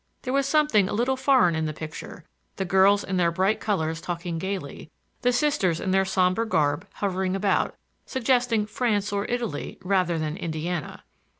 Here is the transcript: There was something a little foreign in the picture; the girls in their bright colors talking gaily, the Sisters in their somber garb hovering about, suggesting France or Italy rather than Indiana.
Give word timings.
There 0.23 0.33
was 0.33 0.47
something 0.47 0.89
a 0.89 0.93
little 0.93 1.15
foreign 1.15 1.53
in 1.55 1.67
the 1.67 1.75
picture; 1.75 2.25
the 2.55 2.65
girls 2.65 3.03
in 3.03 3.17
their 3.17 3.29
bright 3.29 3.59
colors 3.59 4.01
talking 4.01 4.39
gaily, 4.39 4.89
the 5.21 5.31
Sisters 5.31 5.79
in 5.79 5.91
their 5.91 6.05
somber 6.05 6.43
garb 6.43 6.87
hovering 6.93 7.35
about, 7.35 7.75
suggesting 8.07 8.65
France 8.65 9.13
or 9.13 9.25
Italy 9.25 9.77
rather 9.83 10.17
than 10.17 10.37
Indiana. 10.37 11.03